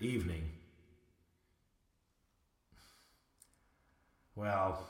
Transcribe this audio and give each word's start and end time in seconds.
evening. 0.00 0.50
Well, 4.36 4.86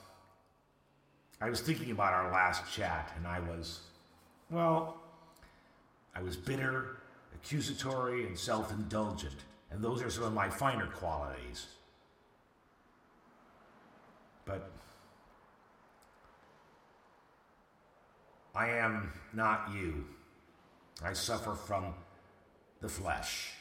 I 1.40 1.48
was 1.48 1.60
thinking 1.60 1.90
about 1.90 2.12
our 2.12 2.32
last 2.32 2.70
chat, 2.72 3.12
and 3.16 3.26
I 3.26 3.40
was, 3.40 3.80
well, 4.50 5.00
I 6.14 6.22
was 6.22 6.36
bitter, 6.36 6.98
accusatory, 7.34 8.26
and 8.26 8.38
self 8.38 8.70
indulgent, 8.72 9.36
and 9.70 9.82
those 9.82 10.02
are 10.02 10.10
some 10.10 10.24
of 10.24 10.34
my 10.34 10.50
finer 10.50 10.86
qualities. 10.86 11.66
But 14.44 14.70
I 18.54 18.70
am 18.70 19.12
not 19.32 19.70
you. 19.72 20.04
I 21.02 21.12
suffer 21.12 21.54
from 21.54 21.94
the 22.80 22.88
flesh, 22.88 23.52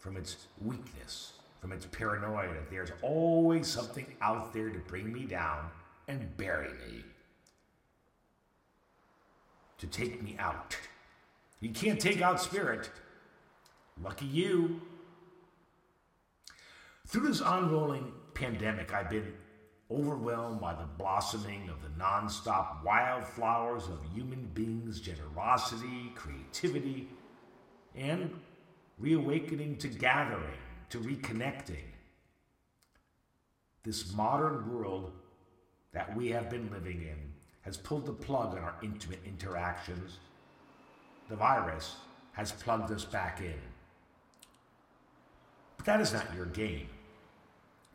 from 0.00 0.16
its 0.16 0.48
weakness, 0.60 1.34
from 1.60 1.72
its 1.72 1.86
paranoia. 1.86 2.48
that 2.48 2.70
There's 2.70 2.90
always 3.02 3.68
something 3.68 4.06
out 4.20 4.52
there 4.52 4.70
to 4.70 4.78
bring 4.80 5.12
me 5.12 5.24
down 5.24 5.70
and 6.08 6.36
bury 6.36 6.70
me, 6.88 7.04
to 9.78 9.86
take 9.86 10.22
me 10.22 10.36
out. 10.38 10.76
You 11.60 11.70
can't 11.70 12.00
take 12.00 12.22
out 12.22 12.40
spirit. 12.40 12.90
Lucky 14.02 14.26
you. 14.26 14.80
Through 17.06 17.28
this 17.28 17.42
unrolling 17.44 18.12
pandemic, 18.34 18.94
I've 18.94 19.10
been 19.10 19.34
overwhelmed 19.90 20.60
by 20.60 20.72
the 20.72 20.86
blossoming 20.96 21.68
of 21.68 21.82
the 21.82 22.02
nonstop 22.02 22.82
wildflowers 22.84 23.84
of 23.88 23.98
human 24.14 24.48
beings' 24.54 25.00
generosity, 25.00 26.12
creativity, 26.14 27.08
and 27.94 28.30
reawakening 29.00 29.76
to 29.78 29.88
gathering, 29.88 30.58
to 30.90 30.98
reconnecting. 30.98 31.84
This 33.82 34.12
modern 34.12 34.70
world 34.72 35.12
that 35.92 36.14
we 36.14 36.28
have 36.28 36.50
been 36.50 36.70
living 36.70 37.02
in 37.02 37.32
has 37.62 37.76
pulled 37.76 38.06
the 38.06 38.12
plug 38.12 38.52
on 38.52 38.58
our 38.58 38.74
intimate 38.82 39.20
interactions. 39.26 40.18
The 41.28 41.36
virus 41.36 41.96
has 42.32 42.52
plugged 42.52 42.92
us 42.92 43.04
back 43.04 43.40
in. 43.40 43.58
But 45.76 45.86
that 45.86 46.00
is 46.00 46.12
not 46.12 46.26
your 46.36 46.46
game. 46.46 46.88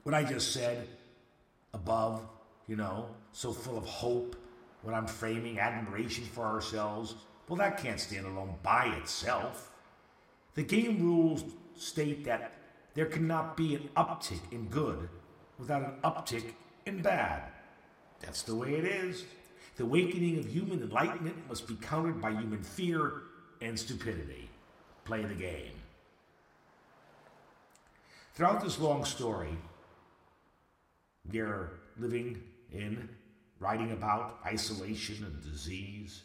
What 0.04 0.16
I 0.16 0.24
just 0.24 0.54
said 0.54 0.88
above, 1.74 2.22
you 2.68 2.76
know, 2.76 3.08
so 3.32 3.52
full 3.52 3.78
of 3.78 3.86
hope, 3.86 4.36
what 4.82 4.96
I'm 4.96 5.08
framing, 5.08 5.60
admiration 5.60 6.26
for 6.26 6.46
ourselves, 6.46 7.16
well, 7.48 7.58
that 7.58 7.78
can't 7.78 8.00
stand 8.00 8.26
alone 8.26 8.56
by 8.64 8.88
itself. 8.98 9.72
The 10.56 10.64
game 10.64 11.04
rules 11.04 11.44
state 11.76 12.24
that 12.26 12.54
there 12.94 13.06
cannot 13.06 13.58
be 13.58 13.76
an 13.76 13.90
uptick 13.98 14.40
in 14.52 14.68
good 14.68 15.10
without 15.60 15.84
an 15.84 15.94
uptick 16.04 16.54
in 16.86 17.02
bad. 17.02 17.44
That's 18.22 18.42
the 18.42 18.56
way 18.56 18.76
it 18.76 18.86
is. 18.86 19.26
The 19.76 19.84
awakening 19.84 20.40
of 20.40 20.48
human 20.48 20.82
enlightenment 20.82 21.36
must 21.50 21.68
be 21.68 21.76
countered 21.76 22.22
by 22.22 22.32
human 22.32 22.64
fear 22.64 23.24
and 23.62 23.78
stupidity. 23.78 24.50
Play 25.04 25.24
the 25.24 25.36
game. 25.36 25.74
Throughout 28.34 28.64
this 28.64 28.80
long 28.80 29.04
story, 29.04 29.58
they're 31.26 31.72
living 31.98 32.42
in, 32.72 33.10
writing 33.60 33.92
about 33.92 34.40
isolation 34.46 35.26
and 35.26 35.44
disease. 35.44 36.24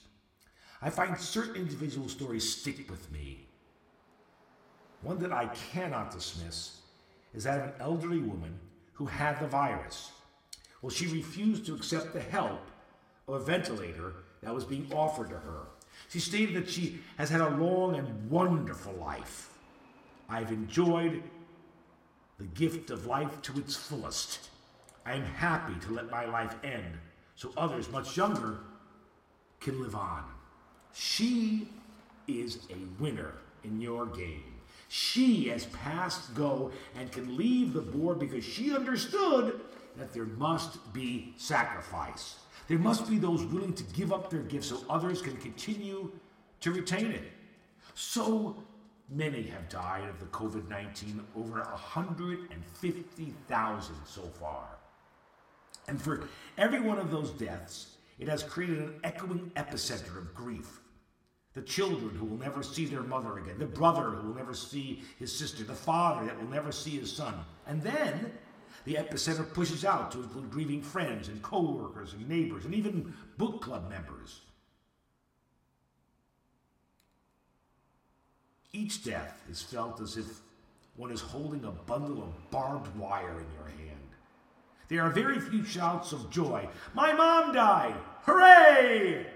I 0.81 0.91
find 0.91 1.19
certain 1.19 1.56
individual 1.56 2.09
stories 2.09 2.50
stick 2.53 2.89
with 2.89 3.11
me. 3.11 3.50
One 5.03 5.19
that 5.20 5.33
I 5.33 5.47
cannot 5.73 6.11
dismiss 6.11 6.79
is 7.34 7.45
that 7.45 7.61
of 7.61 7.65
an 7.67 7.73
elderly 7.81 8.19
woman 8.19 8.59
who 8.93 9.06
had 9.06 9.41
the 9.41 9.47
virus. 9.47 10.11
Well, 10.83 10.91
she 10.91 11.06
refused 11.06 11.67
to 11.67 11.75
accept 11.75 12.12
the 12.12 12.21
help 12.21 12.61
of 13.27 13.34
a 13.34 13.44
ventilator 13.44 14.15
that 14.43 14.55
was 14.55 14.65
being 14.65 14.93
offered 14.93 15.31
to 15.31 15.37
her. 15.37 15.66
She 16.09 16.19
stated 16.19 16.55
that 16.56 16.69
she 16.69 17.00
has 17.16 17.31
had 17.31 17.41
a 17.41 17.50
long 17.50 17.97
and 17.97 18.31
wonderful 18.31 18.93
life. 18.94 19.50
I've 20.28 20.50
enjoyed 20.50 21.22
the 22.38 22.44
gift 22.44 22.91
of 22.91 23.06
life 23.06 23.43
to 23.43 23.59
its 23.59 23.77
fullest. 23.77 24.49
I 25.05 25.15
am 25.15 25.25
happy 25.25 25.75
to 25.87 25.93
let 25.93 26.11
my 26.11 26.25
life 26.25 26.55
end 26.65 26.99
so 27.37 27.53
others 27.56 27.91
much 27.91 28.17
younger 28.17 28.59
can 29.61 29.81
live 29.82 29.94
on. 29.94 30.25
She 30.93 31.69
is 32.27 32.59
a 32.71 33.03
winner 33.03 33.32
in 33.65 33.81
your 33.81 34.06
game. 34.06 34.59
She 34.93 35.47
has 35.51 35.67
passed 35.67 36.34
go 36.34 36.73
and 36.99 37.12
can 37.12 37.37
leave 37.37 37.75
the 37.75 37.81
board 37.81 38.19
because 38.19 38.43
she 38.43 38.75
understood 38.75 39.61
that 39.97 40.12
there 40.12 40.25
must 40.25 40.93
be 40.93 41.33
sacrifice. 41.37 42.41
There 42.67 42.77
must 42.77 43.09
be 43.09 43.17
those 43.17 43.45
willing 43.45 43.73
to 43.75 43.84
give 43.84 44.12
up 44.12 44.31
their 44.31 44.43
gifts 44.43 44.71
so 44.71 44.83
others 44.91 45.23
can 45.23 45.37
continue 45.37 46.11
to 46.59 46.73
retain 46.73 47.12
it. 47.12 47.31
So 47.95 48.65
many 49.09 49.45
have 49.45 49.69
died 49.69 50.09
of 50.09 50.19
the 50.19 50.27
COVID 50.27 50.69
19, 50.69 51.25
over 51.37 51.61
150,000 51.61 53.95
so 54.05 54.23
far. 54.41 54.67
And 55.87 56.03
for 56.03 56.29
every 56.59 56.81
one 56.81 56.99
of 56.99 57.12
those 57.12 57.31
deaths, 57.31 57.99
it 58.19 58.27
has 58.27 58.43
created 58.43 58.81
an 58.81 58.99
echoing 59.05 59.53
epicenter 59.55 60.19
of 60.19 60.34
grief. 60.34 60.81
The 61.55 61.62
children 61.62 62.15
who 62.15 62.27
will 62.27 62.38
never 62.38 62.62
see 62.62 62.84
their 62.84 63.03
mother 63.03 63.38
again, 63.38 63.59
the 63.59 63.66
brother 63.66 64.11
who 64.11 64.28
will 64.28 64.37
never 64.37 64.55
see 64.55 65.03
his 65.19 65.37
sister, 65.37 65.65
the 65.65 65.75
father 65.75 66.27
that 66.27 66.41
will 66.41 66.49
never 66.49 66.71
see 66.71 66.99
his 66.99 67.12
son. 67.12 67.34
And 67.66 67.83
then 67.83 68.33
the 68.84 68.94
epicenter 68.94 69.53
pushes 69.53 69.84
out 69.84 70.12
to 70.12 70.22
include 70.22 70.50
grieving 70.50 70.83
friends 70.83 71.28
and 71.28 71.43
co-workers 71.43 72.12
and 72.12 72.28
neighbors 72.28 72.65
and 72.65 72.75
even 72.75 73.12
book 73.37 73.61
club 73.61 73.91
members. 73.91 74.43
Each 78.72 79.03
death 79.03 79.43
is 79.50 79.61
felt 79.61 80.00
as 80.00 80.17
if 80.17 80.27
one 80.97 81.11
is 81.11 81.21
holding 81.21 81.65
a 81.65 81.72
bundle 81.72 82.22
of 82.22 82.50
barbed 82.50 82.97
wire 82.97 83.41
in 83.41 83.47
your 83.56 83.67
hand. 83.67 83.99
There 84.88 85.03
are 85.03 85.11
very 85.11 85.41
few 85.41 85.65
shouts 85.65 86.12
of 86.12 86.31
joy. 86.31 86.69
My 86.94 87.12
mom 87.12 87.53
died! 87.53 87.97
Hooray! 88.22 89.27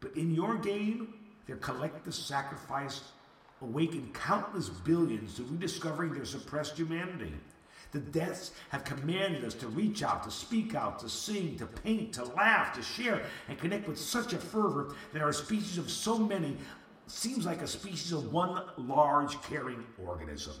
But 0.00 0.16
in 0.16 0.34
your 0.34 0.56
game, 0.56 1.14
their 1.46 1.56
collective 1.56 2.14
sacrifice 2.14 3.02
awakened 3.60 4.14
countless 4.14 4.68
billions 4.68 5.34
to 5.36 5.42
rediscovering 5.42 6.14
their 6.14 6.24
suppressed 6.24 6.76
humanity. 6.76 7.32
The 7.92 7.98
deaths 7.98 8.52
have 8.68 8.84
commanded 8.84 9.44
us 9.44 9.54
to 9.54 9.66
reach 9.66 10.02
out, 10.02 10.22
to 10.22 10.30
speak 10.30 10.74
out, 10.74 11.00
to 11.00 11.08
sing, 11.08 11.56
to 11.58 11.66
paint, 11.66 12.12
to 12.14 12.24
laugh, 12.24 12.72
to 12.76 12.82
share, 12.82 13.22
and 13.48 13.58
connect 13.58 13.88
with 13.88 13.98
such 13.98 14.32
a 14.32 14.38
fervor 14.38 14.94
that 15.12 15.22
our 15.22 15.32
species 15.32 15.76
of 15.76 15.90
so 15.90 16.16
many 16.16 16.56
seems 17.08 17.44
like 17.44 17.62
a 17.62 17.66
species 17.66 18.12
of 18.12 18.32
one 18.32 18.62
large 18.76 19.40
caring 19.42 19.84
organism. 20.02 20.54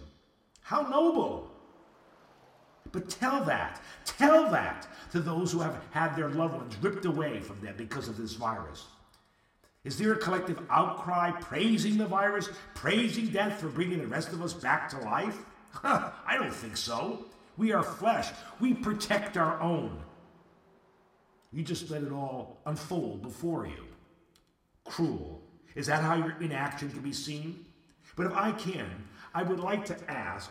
How 0.62 0.82
noble! 0.82 1.52
But 2.92 3.08
tell 3.08 3.44
that, 3.44 3.80
tell 4.04 4.50
that 4.50 4.88
to 5.12 5.20
those 5.20 5.52
who 5.52 5.60
have 5.60 5.80
had 5.90 6.16
their 6.16 6.30
loved 6.30 6.54
ones 6.54 6.76
ripped 6.80 7.04
away 7.04 7.40
from 7.40 7.60
them 7.60 7.74
because 7.76 8.08
of 8.08 8.16
this 8.16 8.32
virus. 8.32 8.86
Is 9.82 9.96
there 9.96 10.12
a 10.12 10.18
collective 10.18 10.60
outcry 10.68 11.30
praising 11.30 11.96
the 11.96 12.06
virus, 12.06 12.50
praising 12.74 13.28
death 13.28 13.60
for 13.60 13.68
bringing 13.68 13.98
the 13.98 14.06
rest 14.06 14.28
of 14.28 14.42
us 14.42 14.52
back 14.52 14.90
to 14.90 14.98
life? 14.98 15.38
I 15.82 16.36
don't 16.38 16.52
think 16.52 16.76
so. 16.76 17.24
We 17.56 17.72
are 17.72 17.82
flesh. 17.82 18.30
We 18.60 18.74
protect 18.74 19.36
our 19.36 19.60
own. 19.60 19.98
You 21.52 21.62
just 21.62 21.90
let 21.90 22.02
it 22.02 22.12
all 22.12 22.58
unfold 22.66 23.22
before 23.22 23.66
you. 23.66 23.86
Cruel. 24.84 25.40
Is 25.74 25.86
that 25.86 26.02
how 26.02 26.14
your 26.14 26.36
inaction 26.40 26.90
can 26.90 27.00
be 27.00 27.12
seen? 27.12 27.64
But 28.16 28.26
if 28.26 28.32
I 28.32 28.52
can, 28.52 28.90
I 29.34 29.42
would 29.42 29.60
like 29.60 29.84
to 29.86 30.10
ask 30.10 30.50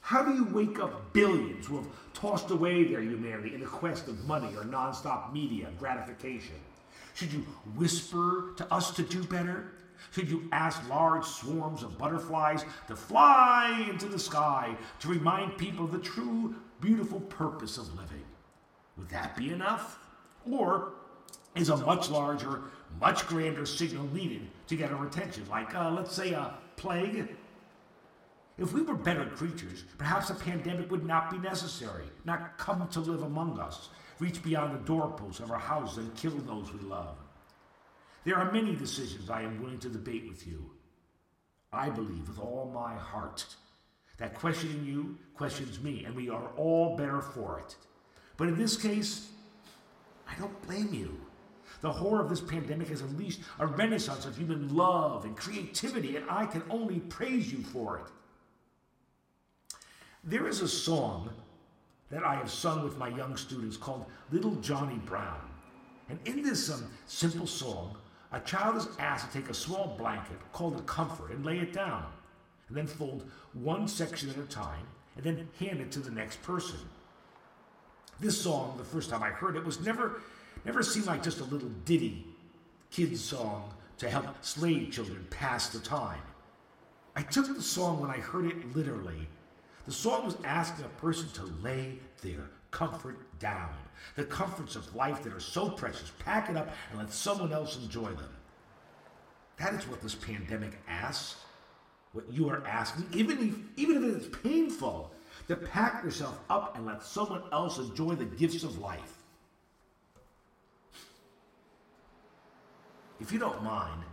how 0.00 0.22
do 0.22 0.32
you 0.32 0.44
wake 0.44 0.78
up 0.78 1.12
billions 1.12 1.66
who 1.66 1.76
have 1.76 1.86
tossed 2.14 2.50
away 2.50 2.84
their 2.84 3.02
humanity 3.02 3.54
in 3.54 3.60
the 3.60 3.66
quest 3.66 4.08
of 4.08 4.24
money 4.26 4.54
or 4.56 4.64
nonstop 4.64 5.32
media 5.32 5.68
gratification? 5.78 6.56
Should 7.14 7.32
you 7.32 7.40
whisper 7.76 8.52
to 8.56 8.72
us 8.72 8.90
to 8.92 9.02
do 9.02 9.22
better? 9.24 9.72
Should 10.12 10.30
you 10.30 10.48
ask 10.52 10.88
large 10.88 11.24
swarms 11.24 11.82
of 11.82 11.98
butterflies 11.98 12.64
to 12.88 12.96
fly 12.96 13.86
into 13.88 14.06
the 14.06 14.18
sky 14.18 14.74
to 15.00 15.08
remind 15.08 15.58
people 15.58 15.84
of 15.84 15.92
the 15.92 15.98
true, 15.98 16.54
beautiful 16.80 17.20
purpose 17.20 17.76
of 17.76 17.94
living? 17.94 18.24
Would 18.96 19.08
that 19.10 19.36
be 19.36 19.52
enough? 19.52 19.98
Or 20.50 20.92
is 21.54 21.68
a 21.68 21.76
much 21.76 22.10
larger, 22.10 22.62
much 23.00 23.26
grander 23.26 23.66
signal 23.66 24.06
needed 24.12 24.42
to 24.68 24.76
get 24.76 24.92
our 24.92 25.06
attention, 25.06 25.44
like, 25.50 25.74
uh, 25.74 25.90
let's 25.90 26.14
say, 26.14 26.32
a 26.32 26.54
plague 26.76 27.28
if 28.60 28.74
we 28.74 28.82
were 28.82 28.94
better 28.94 29.24
creatures, 29.24 29.84
perhaps 29.96 30.28
a 30.28 30.34
pandemic 30.34 30.90
would 30.90 31.06
not 31.06 31.30
be 31.30 31.38
necessary, 31.38 32.04
not 32.26 32.58
come 32.58 32.86
to 32.88 33.00
live 33.00 33.22
among 33.22 33.58
us, 33.58 33.88
reach 34.20 34.42
beyond 34.42 34.74
the 34.74 34.86
doorposts 34.86 35.40
of 35.40 35.50
our 35.50 35.58
houses 35.58 35.98
and 35.98 36.14
kill 36.14 36.30
those 36.30 36.72
we 36.72 36.80
love. 36.80 37.16
There 38.24 38.36
are 38.36 38.52
many 38.52 38.76
decisions 38.76 39.30
I 39.30 39.42
am 39.42 39.60
willing 39.62 39.78
to 39.80 39.88
debate 39.88 40.28
with 40.28 40.46
you. 40.46 40.70
I 41.72 41.88
believe 41.88 42.28
with 42.28 42.38
all 42.38 42.70
my 42.72 42.94
heart. 42.94 43.46
That 44.18 44.34
questioning 44.34 44.84
you 44.84 45.16
questions 45.34 45.80
me, 45.80 46.04
and 46.04 46.14
we 46.14 46.28
are 46.28 46.50
all 46.56 46.96
better 46.96 47.22
for 47.22 47.58
it. 47.60 47.74
But 48.36 48.48
in 48.48 48.58
this 48.58 48.76
case, 48.76 49.30
I 50.28 50.38
don't 50.38 50.62
blame 50.66 50.92
you. 50.92 51.18
The 51.80 51.90
horror 51.90 52.20
of 52.20 52.28
this 52.28 52.40
pandemic 52.40 52.88
has 52.88 53.00
unleashed 53.00 53.40
a 53.58 53.66
renaissance 53.66 54.26
of 54.26 54.36
human 54.36 54.74
love 54.76 55.24
and 55.24 55.34
creativity, 55.36 56.16
and 56.16 56.26
I 56.28 56.44
can 56.44 56.62
only 56.68 57.00
praise 57.00 57.50
you 57.50 57.62
for 57.62 57.98
it. 57.98 58.04
There 60.22 60.46
is 60.46 60.60
a 60.60 60.68
song 60.68 61.30
that 62.10 62.24
I 62.24 62.34
have 62.34 62.50
sung 62.50 62.82
with 62.82 62.98
my 62.98 63.08
young 63.08 63.36
students 63.36 63.76
called 63.76 64.06
Little 64.32 64.54
Johnny 64.56 64.98
Brown. 65.06 65.40
And 66.08 66.18
in 66.24 66.42
this 66.42 66.70
um, 66.70 66.90
simple 67.06 67.46
song, 67.46 67.96
a 68.32 68.40
child 68.40 68.76
is 68.76 68.88
asked 68.98 69.30
to 69.30 69.40
take 69.40 69.50
a 69.50 69.54
small 69.54 69.94
blanket 69.96 70.38
called 70.52 70.76
a 70.76 70.82
comfort 70.82 71.30
and 71.30 71.44
lay 71.44 71.58
it 71.58 71.72
down, 71.72 72.04
and 72.68 72.76
then 72.76 72.86
fold 72.86 73.28
one 73.52 73.86
section 73.86 74.28
at 74.30 74.36
a 74.36 74.46
time, 74.46 74.86
and 75.16 75.24
then 75.24 75.48
hand 75.58 75.80
it 75.80 75.90
to 75.92 76.00
the 76.00 76.10
next 76.10 76.42
person. 76.42 76.78
This 78.18 78.40
song, 78.40 78.74
the 78.76 78.84
first 78.84 79.10
time 79.10 79.22
I 79.22 79.30
heard 79.30 79.56
it, 79.56 79.64
was 79.64 79.80
never, 79.80 80.20
never 80.64 80.82
seemed 80.82 81.06
like 81.06 81.22
just 81.22 81.40
a 81.40 81.44
little 81.44 81.70
ditty, 81.84 82.26
kid's 82.90 83.20
song 83.20 83.72
to 83.98 84.10
help 84.10 84.26
slave 84.42 84.90
children 84.92 85.26
pass 85.30 85.68
the 85.68 85.78
time. 85.78 86.20
I 87.16 87.22
took 87.22 87.46
the 87.54 87.62
song 87.62 88.00
when 88.00 88.10
I 88.10 88.18
heard 88.18 88.46
it 88.46 88.76
literally. 88.76 89.28
The 89.90 89.96
song 89.96 90.24
was 90.24 90.36
asking 90.44 90.84
a 90.84 91.00
person 91.00 91.28
to 91.30 91.52
lay 91.64 91.98
their 92.22 92.48
comfort 92.70 93.16
down. 93.40 93.74
The 94.14 94.22
comforts 94.22 94.76
of 94.76 94.94
life 94.94 95.24
that 95.24 95.32
are 95.32 95.40
so 95.40 95.68
precious, 95.68 96.12
pack 96.20 96.48
it 96.48 96.56
up 96.56 96.68
and 96.90 97.00
let 97.00 97.10
someone 97.10 97.52
else 97.52 97.76
enjoy 97.76 98.10
them. 98.10 98.32
That 99.58 99.74
is 99.74 99.88
what 99.88 100.00
this 100.00 100.14
pandemic 100.14 100.78
asks. 100.86 101.40
What 102.12 102.32
you 102.32 102.48
are 102.50 102.64
asking, 102.68 103.08
even 103.12 103.48
if, 103.48 103.80
even 103.80 104.08
if 104.08 104.16
it's 104.18 104.38
painful, 104.44 105.10
to 105.48 105.56
pack 105.56 106.04
yourself 106.04 106.38
up 106.48 106.76
and 106.76 106.86
let 106.86 107.02
someone 107.02 107.42
else 107.50 107.78
enjoy 107.78 108.14
the 108.14 108.26
gifts 108.26 108.62
of 108.62 108.78
life. 108.78 109.16
If 113.18 113.32
you 113.32 113.40
don't 113.40 113.64
mind, 113.64 114.04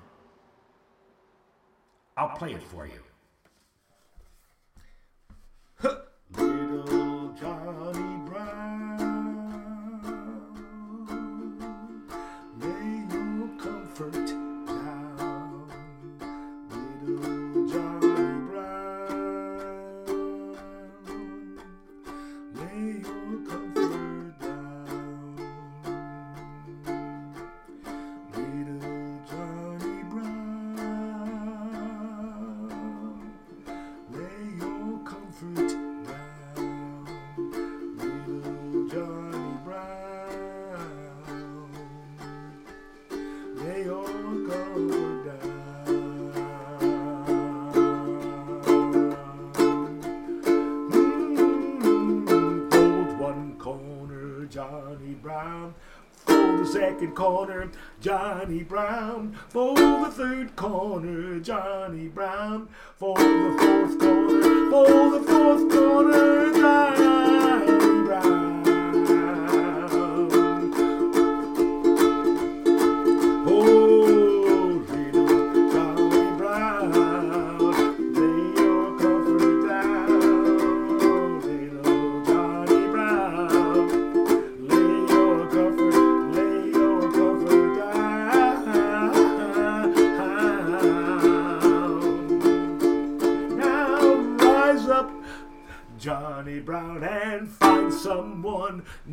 I'll 2.17 2.35
play 2.35 2.53
it 2.53 2.63
for 2.63 2.87
you. 2.87 3.03
Second 56.97 57.15
corner, 57.15 57.69
Johnny 58.01 58.63
Brown. 58.63 59.37
For 59.49 59.75
the 59.75 60.11
third 60.11 60.55
corner, 60.55 61.39
Johnny 61.39 62.07
Brown. 62.07 62.69
For 62.97 63.15
the 63.15 63.55
fourth 63.59 63.99
corner, 63.99 64.26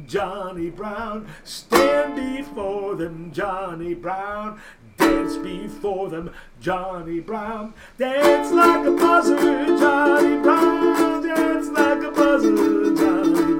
Johnny 0.06 0.70
Brown. 0.70 1.26
Stand 1.44 2.16
before 2.16 2.94
them, 2.94 3.30
Johnny 3.32 3.94
Brown. 3.94 4.60
Dance 4.96 5.36
before 5.36 6.08
them, 6.08 6.30
Johnny 6.60 7.20
Brown. 7.20 7.74
Dance 7.98 8.52
like 8.52 8.86
a 8.86 8.92
buzzard, 8.92 9.78
Johnny 9.78 10.42
Brown. 10.42 11.22
Dance 11.22 11.68
like 11.68 12.02
a 12.02 12.10
buzzard, 12.10 12.96
Johnny 12.96 13.53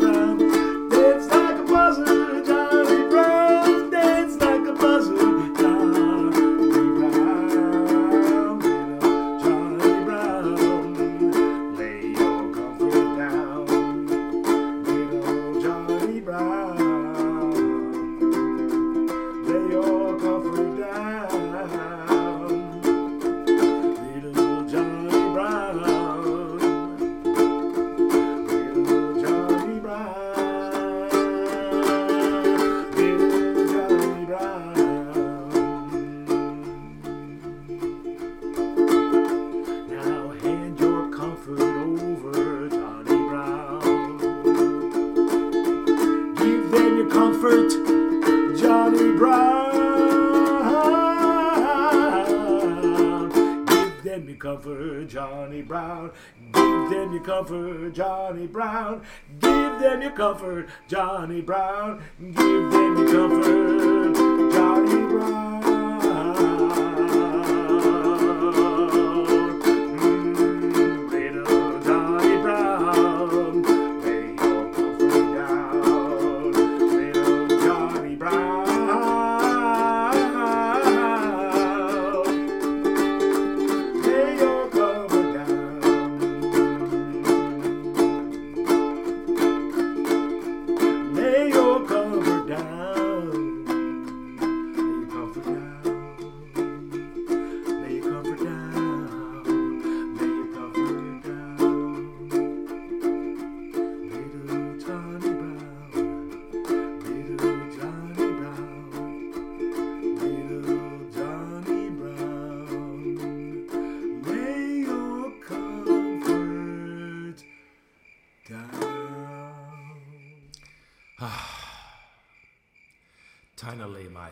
comfort, 54.44 55.08
Johnny 55.08 55.62
Brown. 55.62 56.10
Give 56.52 56.90
them 56.90 57.14
your 57.14 57.22
comfort, 57.22 57.94
Johnny 57.94 58.46
Brown. 58.46 59.00
Give 59.40 59.80
them 59.80 60.02
your 60.02 60.10
comfort, 60.10 60.68
Johnny 60.86 61.40
Brown. 61.40 62.02
Give 62.20 62.34
them 62.36 62.98
your 62.98 63.10
comfort, 63.10 64.52
Johnny 64.52 65.06
Brown. 65.06 65.53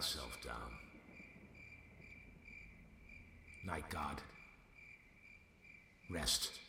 Myself 0.02 0.36
down. 0.42 0.72
Night 3.64 3.84
God. 3.88 4.20
Rest. 6.10 6.61